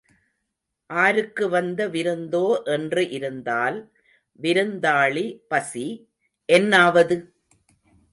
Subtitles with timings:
[0.89, 3.77] ஆருக்கு வந்த விருந்தோ என்று இருந்தால்
[4.39, 5.85] விருந்தாளி பசி
[6.49, 7.17] என்னாவது?